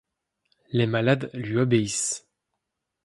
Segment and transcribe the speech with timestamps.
[0.71, 2.27] Les malades lui obéissent.